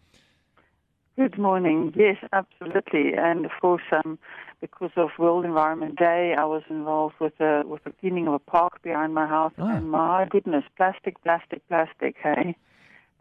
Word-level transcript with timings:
Good 1.17 1.39
morning. 1.39 1.93
Yes, 1.95 2.17
absolutely. 2.33 3.15
And 3.17 3.45
of 3.45 3.53
course, 3.61 3.83
um, 3.93 4.19
because 4.61 4.91
of 4.97 5.11
World 5.17 5.45
Environment 5.45 5.97
Day, 5.97 6.35
I 6.37 6.45
was 6.45 6.63
involved 6.69 7.15
with 7.21 7.39
the 7.39 7.63
with 7.65 7.85
the 7.85 7.93
cleaning 7.93 8.27
of 8.27 8.35
a 8.35 8.39
park 8.41 8.83
behind 8.83 9.15
my 9.15 9.27
house. 9.27 9.53
Oh. 9.59 9.69
And 9.69 9.91
my 9.91 10.27
goodness, 10.29 10.65
plastic, 10.77 11.23
plastic, 11.23 11.67
plastic. 11.69 12.17
Hey, 12.21 12.57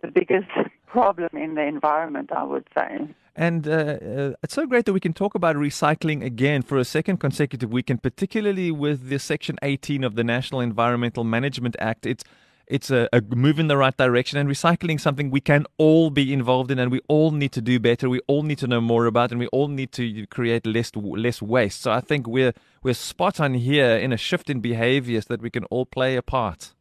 the 0.02 0.08
biggest 0.08 0.50
problem 0.88 1.30
in 1.34 1.54
the 1.54 1.62
environment, 1.62 2.32
I 2.36 2.44
would 2.44 2.68
say. 2.76 3.14
And 3.36 3.68
uh, 3.68 3.72
uh, 3.72 4.34
it's 4.44 4.54
so 4.54 4.66
great 4.66 4.86
that 4.86 4.94
we 4.94 5.00
can 5.00 5.14
talk 5.14 5.36
about 5.36 5.56
recycling 5.56 6.24
again 6.24 6.62
for 6.62 6.78
a 6.78 6.86
second 6.86 7.18
consecutive 7.18 7.72
weekend, 7.72 8.04
particularly 8.04 8.72
with 8.72 9.10
the 9.10 9.18
Section 9.18 9.58
18 9.64 10.04
of 10.04 10.16
the 10.16 10.24
National 10.24 10.62
Environmental 10.62 11.24
Management 11.24 11.76
Act. 11.80 12.06
It's 12.06 12.24
it's 12.68 12.90
a, 12.92 13.10
a, 13.12 13.22
move 13.22 13.60
in 13.60 13.68
the 13.68 13.78
right 13.78 13.96
direction, 13.96 14.38
and 14.38 14.50
recycling 14.50 15.00
something 15.00 15.30
we 15.30 15.42
can 15.42 15.66
all 15.78 16.10
be 16.10 16.34
involved 16.34 16.72
in, 16.72 16.80
and 16.80 16.92
we 16.92 17.02
all 17.08 17.32
need 17.32 17.52
to 17.54 17.62
do 17.62 17.80
better. 17.80 18.10
We 18.10 18.22
all 18.28 18.44
need 18.44 18.58
to 18.60 18.68
know 18.68 18.82
more 18.82 19.06
about, 19.06 19.32
and 19.32 19.40
we 19.40 19.48
all 19.48 19.68
need 19.68 19.92
to 19.94 20.26
create 20.28 20.66
less 20.66 20.92
less 20.96 21.42
waste. 21.42 21.82
So 21.82 21.92
I 21.92 22.02
think 22.02 22.28
we're 22.28 22.54
we're 22.82 22.94
spot 22.94 23.40
on 23.40 23.54
here 23.54 23.98
in 23.98 24.14
a 24.14 24.18
shift 24.18 24.50
in 24.50 24.60
behaviours 24.60 25.26
that 25.26 25.42
we 25.42 25.50
can 25.50 25.66
all 25.66 25.86
play 25.86 26.16
a 26.16 26.22
part. 26.22 26.74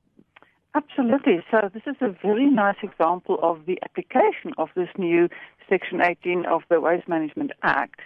Absolutely. 0.74 1.44
So 1.50 1.70
this 1.72 1.82
is 1.86 1.96
a 2.00 2.14
very 2.22 2.48
nice 2.50 2.78
example 2.82 3.38
of 3.42 3.66
the 3.66 3.78
application 3.82 4.54
of 4.56 4.70
this 4.74 4.88
new 4.96 5.28
Section 5.68 6.00
18 6.00 6.46
of 6.46 6.62
the 6.70 6.80
Waste 6.80 7.08
Management 7.08 7.52
Act, 7.62 8.00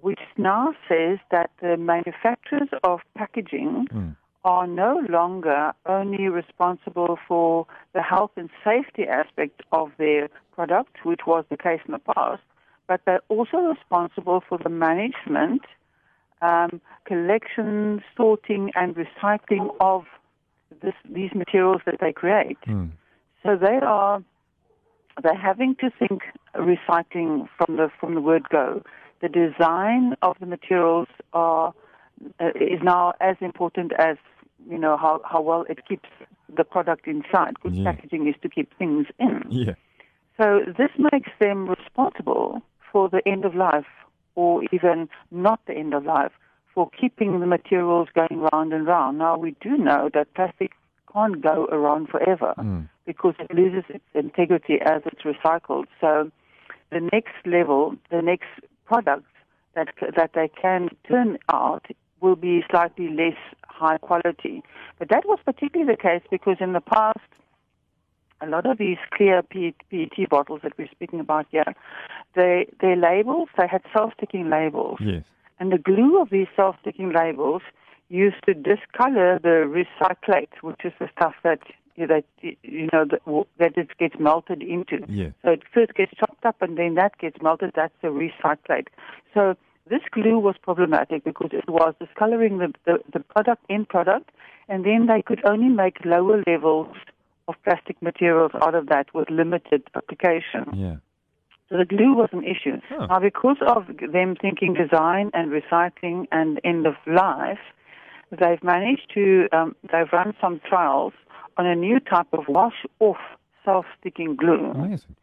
which 0.00 0.20
now 0.36 0.74
says 0.88 1.18
that 1.30 1.50
the 1.60 1.76
manufacturers 1.76 2.68
of 2.84 3.00
packaging 3.16 3.86
Mm. 3.92 4.16
Are 4.44 4.66
no 4.66 5.00
longer 5.08 5.72
only 5.86 6.28
responsible 6.28 7.18
for 7.28 7.66
the 7.94 8.02
health 8.02 8.32
and 8.36 8.50
safety 8.64 9.04
aspect 9.04 9.62
of 9.70 9.92
their 9.98 10.28
product, 10.54 11.04
which 11.04 11.20
was 11.26 11.44
the 11.48 11.56
case 11.56 11.80
in 11.86 11.92
the 11.92 11.98
past, 11.98 12.42
but 12.88 13.00
they're 13.06 13.22
also 13.28 13.58
responsible 13.58 14.42
for 14.48 14.58
the 14.58 14.68
management, 14.68 15.62
um, 16.40 16.80
collection, 17.04 18.02
sorting, 18.16 18.72
and 18.74 18.96
recycling 18.96 19.74
of 19.80 20.04
this, 20.82 20.94
these 21.08 21.30
materials 21.34 21.80
that 21.86 21.96
they 22.00 22.12
create. 22.12 22.58
Mm. 22.66 22.90
So 23.44 23.56
they 23.56 23.78
are 23.82 24.22
they're 25.22 25.34
having 25.34 25.76
to 25.76 25.90
think 25.98 26.22
recycling 26.56 27.48
from 27.56 27.76
the 27.76 27.90
from 28.00 28.14
the 28.14 28.20
word 28.20 28.48
go. 28.48 28.82
The 29.20 29.28
design 29.28 30.16
of 30.22 30.36
the 30.40 30.46
materials 30.46 31.08
are 31.32 31.74
uh, 32.40 32.48
is 32.54 32.80
now 32.82 33.12
as 33.20 33.36
important 33.40 33.92
as 33.98 34.16
you 34.68 34.78
know 34.78 34.96
how, 34.96 35.20
how 35.24 35.40
well 35.40 35.64
it 35.68 35.86
keeps 35.86 36.08
the 36.54 36.64
product 36.64 37.06
inside. 37.06 37.58
Good 37.60 37.74
Yeah. 37.76 37.92
packaging 37.92 38.26
is 38.28 38.34
to 38.42 38.48
keep 38.48 38.76
things 38.78 39.06
in. 39.18 39.42
Yeah. 39.48 39.74
So 40.38 40.60
this 40.66 40.90
makes 40.98 41.30
them 41.40 41.68
responsible 41.68 42.62
for 42.90 43.08
the 43.08 43.26
end 43.26 43.44
of 43.44 43.54
life, 43.54 43.86
or 44.34 44.62
even 44.72 45.08
not 45.30 45.60
the 45.66 45.74
end 45.74 45.94
of 45.94 46.04
life, 46.04 46.32
for 46.74 46.90
keeping 46.98 47.40
the 47.40 47.46
materials 47.46 48.08
going 48.14 48.46
round 48.52 48.72
and 48.72 48.86
round. 48.86 49.18
Now 49.18 49.36
we 49.36 49.54
do 49.60 49.76
know 49.76 50.08
that 50.14 50.32
plastic 50.34 50.72
can't 51.12 51.42
go 51.42 51.66
around 51.70 52.08
forever 52.08 52.54
Mm. 52.58 52.88
because 53.04 53.34
it 53.38 53.54
loses 53.54 53.84
its 53.90 54.04
integrity 54.14 54.80
as 54.80 55.02
it's 55.04 55.22
recycled. 55.22 55.86
So 56.00 56.30
the 56.90 57.00
next 57.12 57.34
level, 57.44 57.96
the 58.10 58.22
next 58.22 58.48
product 58.86 59.26
that 59.74 59.88
that 60.16 60.32
they 60.34 60.48
can 60.48 60.88
turn 61.08 61.38
out 61.50 61.84
will 62.22 62.36
be 62.36 62.64
slightly 62.70 63.08
less 63.08 63.36
high 63.66 63.98
quality. 63.98 64.62
But 64.98 65.08
that 65.10 65.24
was 65.26 65.38
particularly 65.44 65.92
the 65.92 66.00
case 66.00 66.22
because 66.30 66.56
in 66.60 66.72
the 66.72 66.80
past, 66.80 67.18
a 68.40 68.46
lot 68.46 68.66
of 68.66 68.78
these 68.78 68.98
clear 69.12 69.42
PET 69.42 70.28
bottles 70.30 70.60
that 70.62 70.72
we're 70.78 70.88
speaking 70.90 71.20
about 71.20 71.46
here, 71.50 71.74
they 72.34 72.66
their 72.80 72.96
labels 72.96 73.48
they 73.58 73.66
had 73.68 73.82
self-sticking 73.92 74.48
labels, 74.50 74.98
Yes. 75.00 75.24
and 75.60 75.70
the 75.72 75.78
glue 75.78 76.20
of 76.20 76.30
these 76.30 76.48
self-sticking 76.56 77.12
labels 77.12 77.62
used 78.08 78.42
to 78.46 78.52
discolor 78.54 79.38
the 79.38 79.64
recyclate, 79.78 80.50
which 80.60 80.84
is 80.84 80.92
the 80.98 81.08
stuff 81.16 81.34
that 81.44 81.60
that 81.96 82.24
you 82.40 82.88
know 82.92 83.04
that, 83.04 83.20
that 83.58 83.76
it 83.76 83.96
gets 83.98 84.16
melted 84.18 84.62
into. 84.62 85.04
Yeah. 85.08 85.30
So 85.44 85.50
it 85.50 85.62
first 85.72 85.94
gets 85.94 86.12
chopped 86.18 86.44
up 86.44 86.60
and 86.60 86.76
then 86.76 86.94
that 86.94 87.18
gets 87.18 87.40
melted. 87.42 87.72
That's 87.76 87.94
the 88.02 88.08
recyclate. 88.08 88.88
So 89.34 89.56
this 89.88 90.02
glue 90.10 90.38
was 90.38 90.54
problematic 90.62 91.24
because 91.24 91.50
it 91.52 91.68
was 91.68 91.94
discoloring 92.00 92.58
the, 92.58 92.72
the, 92.84 92.98
the 93.12 93.20
product 93.20 93.64
end 93.68 93.88
product, 93.88 94.30
and 94.68 94.84
then 94.84 95.06
they 95.06 95.22
could 95.22 95.40
only 95.44 95.68
make 95.68 96.04
lower 96.04 96.42
levels 96.46 96.96
of 97.48 97.54
plastic 97.64 98.00
materials 98.00 98.52
out 98.62 98.74
of 98.74 98.86
that 98.86 99.12
with 99.12 99.28
limited 99.28 99.82
application. 99.94 100.66
Yeah. 100.72 100.96
So 101.68 101.78
the 101.78 101.84
glue 101.84 102.14
was 102.14 102.28
an 102.32 102.44
issue. 102.44 102.80
Oh. 102.90 103.06
Now, 103.06 103.18
because 103.18 103.56
of 103.66 103.86
them 104.12 104.36
thinking 104.40 104.74
design 104.74 105.30
and 105.34 105.50
recycling 105.50 106.26
and 106.30 106.60
end 106.64 106.86
of 106.86 106.94
life, 107.06 107.58
they've 108.30 108.62
managed 108.62 109.10
to, 109.14 109.48
um, 109.52 109.74
they've 109.90 110.12
run 110.12 110.34
some 110.40 110.60
trials 110.68 111.14
on 111.56 111.66
a 111.66 111.74
new 111.74 111.98
type 111.98 112.28
of 112.32 112.44
wash-off 112.48 113.16
self-sticking 113.64 114.36
glue. 114.36 114.70
Amazing. 114.70 115.16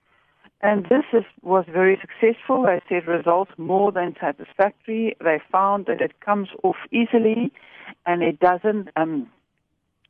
And 0.62 0.86
this 0.86 1.06
is, 1.14 1.24
was 1.42 1.66
very 1.72 1.98
successful. 2.02 2.64
They 2.64 2.82
said 2.90 3.08
results 3.08 3.52
more 3.58 3.92
than 3.92 4.16
satisfactory. 4.20 5.16
They 5.24 5.40
found 5.52 5.86
that 5.86 6.02
it 6.02 6.20
comes 6.20 6.50
off 6.64 6.76
easily 6.92 7.52
and 8.06 8.22
it 8.22 8.40
doesn't 8.40 8.90
um, 8.98 9.30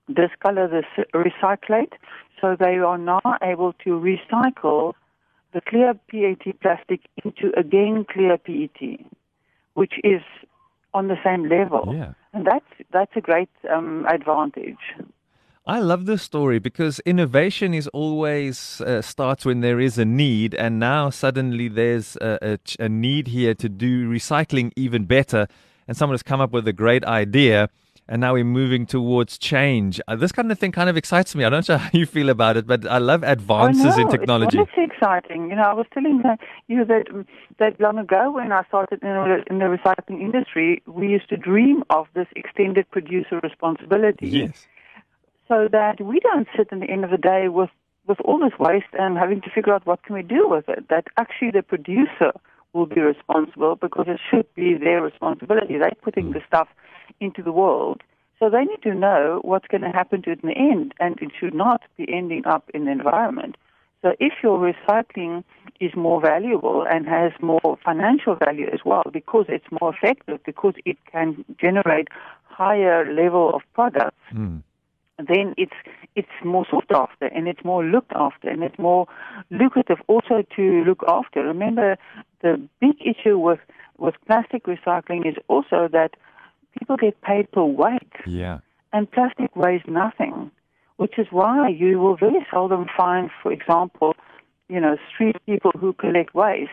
discolor 0.08 0.68
the 0.68 0.84
recyclate. 1.14 1.94
So 2.42 2.56
they 2.60 2.78
are 2.78 2.98
now 2.98 3.22
able 3.44 3.74
to 3.84 3.90
recycle 3.90 4.94
the 5.54 5.62
clear 5.62 5.94
PET 6.10 6.60
plastic 6.62 7.02
into 7.24 7.52
again 7.58 8.06
clear 8.10 8.38
PET, 8.38 9.06
which 9.74 9.94
is 10.04 10.22
on 10.94 11.10
the 11.10 11.18
same 11.24 11.48
level. 11.48 11.94
Yeah. 11.96 12.14
And 12.34 12.46
that's, 12.46 12.66
that's 12.92 13.12
a 13.16 13.22
great 13.22 13.50
um, 13.72 14.06
advantage. 14.08 14.78
I 15.70 15.78
love 15.78 16.08
this 16.08 16.24
story 16.24 16.58
because 16.58 17.00
innovation 17.02 17.76
is 17.76 17.88
always 17.90 18.82
uh, 18.82 19.04
starts 19.04 19.46
when 19.46 19.62
there 19.62 19.80
is 19.80 20.00
a 20.00 20.04
need, 20.04 20.56
and 20.56 20.80
now 20.80 21.12
suddenly 21.12 21.68
there's 21.68 22.16
a, 22.16 22.58
a, 22.80 22.86
a 22.86 22.90
need 22.90 23.28
here 23.28 23.54
to 23.54 23.70
do 23.70 24.10
recycling 24.10 24.72
even 24.76 25.06
better, 25.06 25.48
and 25.88 25.96
someone 25.96 26.16
has 26.16 26.24
come 26.24 26.42
up 26.42 26.50
with 26.54 26.68
a 26.68 26.74
great 26.74 27.06
idea, 27.06 27.70
and 28.08 28.20
now 28.20 28.34
we're 28.34 28.44
moving 28.44 28.88
towards 28.88 29.38
change. 29.38 30.02
Uh, 30.08 30.16
this 30.16 30.32
kind 30.32 30.52
of 30.52 30.58
thing 30.58 30.72
kind 30.72 30.90
of 30.90 30.98
excites 30.98 31.36
me. 31.36 31.44
I 31.44 31.50
don't 31.50 31.70
know 31.70 31.78
how 31.78 31.92
you 31.94 32.08
feel 32.08 32.30
about 32.30 32.58
it, 32.58 32.66
but 32.66 32.88
I 32.88 32.98
love 32.98 33.22
advances 33.22 33.94
oh, 33.96 34.02
in 34.02 34.10
technology. 34.10 34.58
It's 34.58 34.72
exciting. 34.76 35.52
You 35.52 35.56
know, 35.56 35.66
I 35.66 35.74
was 35.74 35.86
telling 35.94 36.24
uh, 36.26 36.38
you 36.68 36.84
that 36.86 37.06
that 37.60 37.80
long 37.80 38.00
ago 38.00 38.32
when 38.32 38.52
I 38.52 38.64
started 38.70 39.04
in 39.04 39.10
the, 39.10 39.44
in 39.48 39.60
the 39.60 39.66
recycling 39.66 40.20
industry, 40.20 40.82
we 40.88 41.10
used 41.10 41.30
to 41.30 41.38
dream 41.38 41.84
of 41.92 42.08
this 42.16 42.28
extended 42.36 42.90
producer 42.90 43.40
responsibility. 43.44 44.30
Yes. 44.30 44.68
So 45.50 45.68
that 45.72 46.00
we 46.00 46.20
don't 46.20 46.48
sit 46.56 46.70
at 46.72 46.80
the 46.80 46.90
end 46.90 47.04
of 47.04 47.12
the 47.12 47.18
day 47.18 47.50
with 47.50 47.72
with 48.08 48.20
all 48.22 48.40
this 48.40 48.58
waste 48.60 48.94
and 48.94 49.18
having 49.18 49.42
to 49.42 49.50
figure 49.50 49.74
out 49.74 49.86
what 49.86 50.04
can 50.04 50.16
we 50.16 50.24
do 50.24 50.48
with 50.48 50.68
it. 50.68 50.88
That 50.90 51.06
actually 51.18 51.52
the 51.52 51.62
producer 51.62 52.32
will 52.74 52.88
be 52.88 53.02
responsible 53.02 53.76
because 53.76 54.06
it 54.08 54.20
should 54.30 54.48
be 54.56 54.76
their 54.76 55.02
responsibility. 55.02 55.78
They're 55.78 55.92
putting 56.02 56.32
the 56.32 56.42
stuff 56.48 56.68
into 57.20 57.44
the 57.44 57.52
world. 57.52 58.02
So 58.40 58.50
they 58.50 58.64
need 58.64 58.82
to 58.84 58.94
know 58.94 59.42
what's 59.44 59.68
going 59.68 59.82
to 59.82 59.90
happen 59.90 60.22
to 60.24 60.32
it 60.32 60.40
in 60.42 60.50
the 60.50 60.58
end, 60.58 60.94
and 61.00 61.20
it 61.22 61.32
should 61.38 61.54
not 61.54 61.82
be 61.98 62.06
ending 62.12 62.44
up 62.46 62.70
in 62.74 62.86
the 62.86 62.92
environment. 62.92 63.58
So 64.02 64.14
if 64.20 64.34
your 64.42 64.58
recycling 64.58 65.44
is 65.82 65.92
more 65.96 66.22
valuable 66.22 66.86
and 66.90 67.06
has 67.06 67.34
more 67.42 67.78
financial 67.84 68.36
value 68.36 68.70
as 68.72 68.80
well, 68.86 69.04
because 69.12 69.46
it's 69.50 69.66
more 69.82 69.94
effective, 69.94 70.40
because 70.46 70.76
it 70.86 70.98
can 71.12 71.44
generate 71.60 72.08
higher 72.46 73.14
level 73.14 73.54
of 73.54 73.62
products, 73.74 74.16
Mm. 74.34 74.64
Then 75.28 75.54
it's 75.58 75.74
it's 76.16 76.30
more 76.44 76.66
sought 76.70 76.92
after 76.92 77.26
and 77.26 77.48
it's 77.48 77.64
more 77.64 77.84
looked 77.84 78.12
after 78.16 78.50
and 78.50 78.64
it's 78.64 78.78
more 78.80 79.08
lucrative 79.52 79.98
also 80.08 80.44
to 80.56 80.84
look 80.86 81.04
after. 81.08 81.44
Remember, 81.44 81.98
the 82.42 82.60
big 82.80 82.96
issue 83.02 83.38
with 83.38 83.60
with 83.98 84.16
plastic 84.28 84.64
recycling 84.64 85.28
is 85.28 85.36
also 85.48 85.90
that 85.92 86.12
people 86.78 86.96
get 86.98 87.20
paid 87.22 87.52
per 87.52 87.64
weight, 87.64 88.14
Yeah. 88.26 88.60
and 88.94 89.12
plastic 89.12 89.54
weighs 89.56 89.82
nothing, 89.88 90.52
which 90.98 91.20
is 91.20 91.28
why 91.32 91.68
you 91.68 92.00
will 92.00 92.16
very 92.16 92.46
seldom 92.50 92.88
find, 92.96 93.30
for 93.44 93.52
example, 93.52 94.16
you 94.70 94.80
know, 94.80 94.98
street 95.12 95.36
people 95.46 95.72
who 95.78 95.94
collect 95.94 96.34
waste 96.34 96.72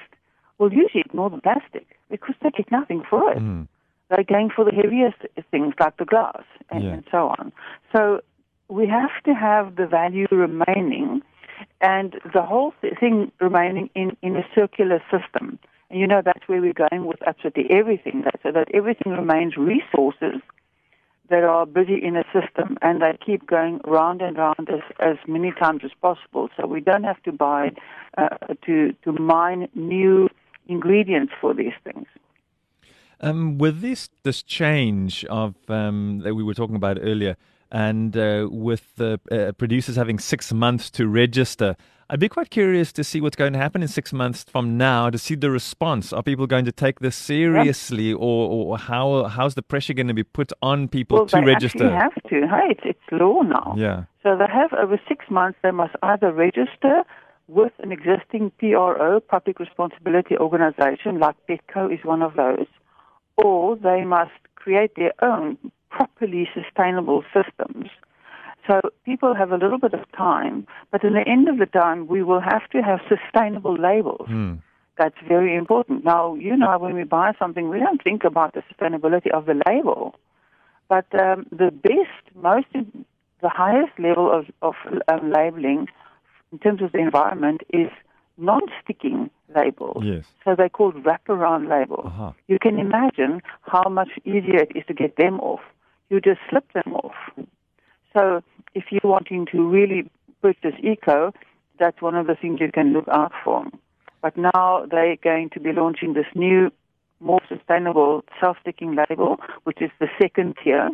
will 0.58 0.72
usually 0.72 1.02
ignore 1.04 1.31
the 1.31 1.38
plastic 1.40 1.99
because 2.10 2.34
they 2.42 2.50
get 2.50 2.70
nothing 2.70 3.02
for 3.10 3.32
it. 3.32 3.38
Mm. 3.38 3.66
They're 4.08 4.25
going 4.25 4.50
for 4.54 4.64
the 4.64 4.70
heaviest 4.72 5.19
things 5.50 5.75
like 5.81 5.96
the 5.96 6.04
glass 6.04 6.44
and, 6.70 6.84
Yeah. 6.84 6.92
and 6.92 7.04
so 7.10 7.28
on. 7.38 7.52
So 7.94 8.20
we 8.68 8.86
have 8.86 9.22
to 9.24 9.34
have 9.34 9.76
the 9.76 9.86
value 9.86 10.26
remaining 10.30 11.22
and 11.80 12.16
the 12.32 12.42
whole 12.42 12.72
thing 13.00 13.32
remaining 13.40 13.90
in, 13.94 14.16
in 14.22 14.36
a 14.36 14.46
circular 14.54 15.02
system. 15.10 15.58
And 15.90 16.00
you 16.00 16.06
know 16.06 16.20
that's 16.24 16.46
where 16.48 16.60
we're 16.60 16.72
going 16.72 17.06
with 17.06 17.22
absolutely 17.26 17.70
everything, 17.70 18.22
that, 18.24 18.40
so 18.42 18.50
that 18.52 18.68
everything 18.74 19.12
remains 19.12 19.56
resources 19.56 20.40
that 21.28 21.42
are 21.42 21.66
busy 21.66 22.02
in 22.02 22.16
a 22.16 22.24
system 22.32 22.78
and 22.82 23.02
they 23.02 23.18
keep 23.24 23.46
going 23.46 23.80
round 23.84 24.22
and 24.22 24.36
round 24.36 24.68
as, 24.68 24.80
as 25.00 25.16
many 25.26 25.52
times 25.52 25.82
as 25.84 25.90
possible. 26.00 26.48
So 26.56 26.66
we 26.66 26.80
don't 26.80 27.04
have 27.04 27.22
to 27.24 27.32
buy, 27.32 27.72
uh, 28.16 28.28
to, 28.64 28.92
to 29.04 29.12
mine 29.12 29.68
new 29.74 30.28
ingredients 30.68 31.32
for 31.40 31.54
these 31.54 31.72
things. 31.84 32.06
Um, 33.20 33.56
with 33.56 33.80
this 33.80 34.10
this 34.24 34.42
change 34.42 35.24
of 35.24 35.54
um, 35.68 36.20
that 36.22 36.34
we 36.34 36.42
were 36.42 36.52
talking 36.52 36.76
about 36.76 36.98
earlier, 37.00 37.36
and 37.70 38.16
uh, 38.16 38.48
with 38.50 38.94
the 38.96 39.20
uh, 39.30 39.52
producers 39.52 39.96
having 39.96 40.18
six 40.18 40.52
months 40.52 40.90
to 40.90 41.06
register, 41.08 41.76
I'd 42.08 42.20
be 42.20 42.28
quite 42.28 42.50
curious 42.50 42.92
to 42.92 43.02
see 43.02 43.20
what's 43.20 43.34
going 43.34 43.52
to 43.52 43.58
happen 43.58 43.82
in 43.82 43.88
six 43.88 44.12
months 44.12 44.44
from 44.44 44.76
now. 44.76 45.10
To 45.10 45.18
see 45.18 45.34
the 45.34 45.50
response. 45.50 46.12
Are 46.12 46.22
people 46.22 46.46
going 46.46 46.64
to 46.64 46.72
take 46.72 47.00
this 47.00 47.16
seriously, 47.16 48.12
or, 48.12 48.48
or 48.48 48.78
how 48.78 49.24
how's 49.24 49.56
the 49.56 49.62
pressure 49.62 49.92
going 49.92 50.06
to 50.08 50.14
be 50.14 50.22
put 50.22 50.52
on 50.62 50.86
people 50.86 51.18
well, 51.18 51.26
to 51.26 51.36
they 51.36 51.42
register? 51.42 51.88
actually 51.88 51.98
have 51.98 52.14
to. 52.30 52.48
Hey, 52.48 52.70
it's, 52.70 52.80
it's 52.84 53.12
law 53.12 53.42
now. 53.42 53.74
Yeah. 53.76 54.04
So 54.22 54.36
they 54.36 54.46
have 54.52 54.72
over 54.72 55.00
six 55.08 55.24
months. 55.30 55.58
They 55.62 55.72
must 55.72 55.94
either 56.02 56.32
register 56.32 57.02
with 57.48 57.72
an 57.78 57.92
existing 57.92 58.52
PRO, 58.58 59.20
public 59.20 59.58
responsibility 59.58 60.36
organization, 60.36 61.18
like 61.18 61.36
Petco 61.48 61.92
is 61.92 62.04
one 62.04 62.22
of 62.22 62.34
those, 62.34 62.66
or 63.36 63.76
they 63.76 64.04
must 64.04 64.32
create 64.54 64.94
their 64.96 65.12
own 65.22 65.56
properly 65.90 66.48
sustainable 66.54 67.24
systems. 67.34 67.88
So 68.66 68.80
people 69.04 69.34
have 69.34 69.52
a 69.52 69.56
little 69.56 69.78
bit 69.78 69.94
of 69.94 70.00
time, 70.12 70.66
but 70.90 71.04
in 71.04 71.12
the 71.12 71.26
end 71.26 71.48
of 71.48 71.58
the 71.58 71.66
time, 71.66 72.08
we 72.08 72.22
will 72.22 72.40
have 72.40 72.68
to 72.70 72.82
have 72.82 73.00
sustainable 73.08 73.76
labels. 73.76 74.26
Hmm. 74.28 74.54
That's 74.98 75.16
very 75.28 75.54
important. 75.54 76.04
Now, 76.04 76.34
you 76.34 76.56
know, 76.56 76.76
when 76.78 76.94
we 76.94 77.04
buy 77.04 77.32
something, 77.38 77.68
we 77.68 77.78
don't 77.78 78.02
think 78.02 78.24
about 78.24 78.54
the 78.54 78.62
sustainability 78.62 79.30
of 79.30 79.46
the 79.46 79.62
label, 79.66 80.14
but 80.88 81.06
um, 81.14 81.46
the 81.50 81.70
best, 81.70 82.34
most, 82.34 82.66
the 82.72 83.48
highest 83.48 83.92
level 83.98 84.32
of, 84.32 84.46
of 84.62 84.74
um, 85.08 85.30
labeling 85.30 85.86
in 86.50 86.58
terms 86.58 86.80
of 86.80 86.92
the 86.92 86.98
environment 86.98 87.60
is 87.70 87.90
non-sticking 88.38 89.30
labels. 89.54 90.02
Yes. 90.04 90.24
So 90.44 90.54
they're 90.56 90.68
called 90.68 91.04
wraparound 91.04 91.68
labels. 91.68 92.06
Uh-huh. 92.06 92.32
You 92.48 92.58
can 92.58 92.78
imagine 92.78 93.42
how 93.62 93.88
much 93.88 94.10
easier 94.24 94.60
it 94.60 94.72
is 94.74 94.84
to 94.88 94.94
get 94.94 95.16
them 95.16 95.40
off. 95.40 95.60
You 96.08 96.20
just 96.20 96.40
slip 96.48 96.72
them 96.72 96.94
off. 96.94 97.14
So 98.16 98.42
if 98.74 98.84
you're 98.90 99.00
wanting 99.10 99.46
to 99.52 99.66
really 99.66 100.10
purchase 100.40 100.74
eco, 100.82 101.32
that's 101.78 102.00
one 102.00 102.14
of 102.14 102.26
the 102.26 102.34
things 102.34 102.60
you 102.60 102.70
can 102.72 102.92
look 102.92 103.08
out 103.08 103.32
for. 103.44 103.64
But 104.22 104.36
now 104.36 104.86
they're 104.90 105.16
going 105.16 105.50
to 105.50 105.60
be 105.60 105.72
launching 105.72 106.14
this 106.14 106.26
new, 106.34 106.70
more 107.20 107.40
sustainable 107.48 108.24
self-sticking 108.40 108.96
label, 108.96 109.38
which 109.64 109.80
is 109.80 109.90
the 110.00 110.08
second 110.20 110.56
tier 110.62 110.88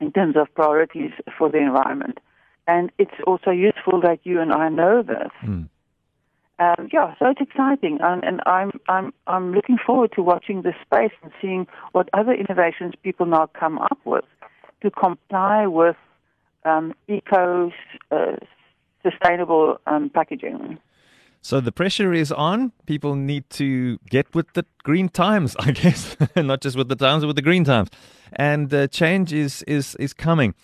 in 0.00 0.12
terms 0.12 0.36
of 0.36 0.52
priorities 0.54 1.12
for 1.36 1.50
the 1.50 1.58
environment. 1.58 2.18
And 2.66 2.90
it's 2.98 3.14
also 3.26 3.50
useful 3.50 4.00
that 4.02 4.20
you 4.24 4.40
and 4.40 4.52
I 4.52 4.68
know 4.68 5.02
this. 5.02 5.30
Mm. 5.42 5.68
Um, 6.60 6.88
yeah, 6.92 7.14
so 7.18 7.26
it's 7.26 7.40
exciting, 7.40 7.98
and, 8.00 8.24
and 8.24 8.40
I'm 8.44 8.72
I'm 8.88 9.12
I'm 9.28 9.52
looking 9.52 9.78
forward 9.84 10.10
to 10.16 10.22
watching 10.22 10.62
this 10.62 10.74
space 10.84 11.12
and 11.22 11.30
seeing 11.40 11.68
what 11.92 12.08
other 12.12 12.32
innovations 12.32 12.94
people 13.02 13.26
now 13.26 13.48
come 13.58 13.78
up 13.78 13.98
with 14.04 14.24
to 14.82 14.90
comply 14.90 15.66
with 15.68 15.96
um, 16.64 16.94
eco 17.06 17.70
uh, 18.10 18.36
sustainable 19.02 19.80
um, 19.86 20.10
packaging. 20.10 20.78
So 21.40 21.60
the 21.60 21.70
pressure 21.70 22.12
is 22.12 22.32
on. 22.32 22.72
People 22.86 23.14
need 23.14 23.48
to 23.50 23.98
get 24.10 24.34
with 24.34 24.52
the 24.54 24.64
green 24.82 25.08
times, 25.08 25.54
I 25.60 25.70
guess, 25.70 26.16
not 26.34 26.60
just 26.60 26.76
with 26.76 26.88
the 26.88 26.96
times, 26.96 27.22
but 27.22 27.28
with 27.28 27.36
the 27.36 27.42
green 27.42 27.64
times. 27.64 27.88
And 28.32 28.72
uh, 28.74 28.88
change 28.88 29.32
is 29.32 29.62
is 29.62 29.94
is 29.96 30.12
coming. 30.12 30.54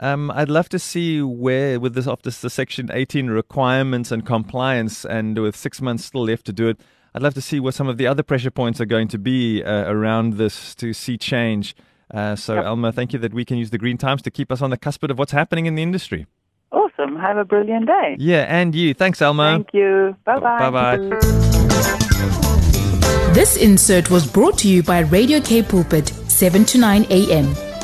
Um, 0.00 0.30
I'd 0.32 0.48
love 0.48 0.68
to 0.70 0.78
see 0.78 1.22
where, 1.22 1.78
with 1.78 1.94
this, 1.94 2.06
of 2.06 2.22
this, 2.22 2.40
the 2.40 2.50
Section 2.50 2.90
18 2.92 3.28
requirements 3.28 4.10
and 4.10 4.26
compliance, 4.26 5.04
and 5.04 5.38
with 5.38 5.54
six 5.56 5.80
months 5.80 6.04
still 6.04 6.24
left 6.24 6.44
to 6.46 6.52
do 6.52 6.68
it, 6.68 6.80
I'd 7.14 7.22
love 7.22 7.34
to 7.34 7.42
see 7.42 7.60
what 7.60 7.74
some 7.74 7.88
of 7.88 7.98
the 7.98 8.06
other 8.06 8.22
pressure 8.22 8.50
points 8.50 8.80
are 8.80 8.86
going 8.86 9.06
to 9.08 9.18
be 9.18 9.62
uh, 9.62 9.84
around 9.90 10.34
this 10.34 10.74
to 10.76 10.92
see 10.92 11.16
change. 11.18 11.74
Uh, 12.12 12.34
so, 12.36 12.54
Yep. 12.54 12.64
Elma, 12.64 12.92
thank 12.92 13.12
you 13.12 13.18
that 13.20 13.32
we 13.32 13.44
can 13.44 13.58
use 13.58 13.70
the 13.70 13.78
green 13.78 13.96
times 13.98 14.22
to 14.22 14.30
keep 14.30 14.50
us 14.50 14.60
on 14.62 14.70
the 14.70 14.76
cusp 14.78 15.02
of 15.04 15.18
what's 15.18 15.32
happening 15.32 15.66
in 15.66 15.74
the 15.76 15.82
industry. 15.82 16.26
Awesome. 16.72 17.16
Have 17.16 17.36
a 17.36 17.44
brilliant 17.44 17.86
day. 17.86 18.16
Yeah, 18.18 18.46
and 18.48 18.74
you. 18.74 18.94
Thanks, 18.94 19.20
Elma. 19.22 19.52
Thank 19.52 19.74
you. 19.74 20.16
Bye 20.24 20.40
bye. 20.40 20.70
Bye-bye. 20.70 20.98
This 23.34 23.56
insert 23.56 24.10
was 24.10 24.26
brought 24.30 24.58
to 24.58 24.68
you 24.68 24.82
by 24.82 25.00
Radio 25.00 25.40
K 25.40 25.62
Pulpit, 25.62 26.08
7 26.08 26.64
to 26.66 26.78
9 26.78 27.06
a.m. 27.10 27.54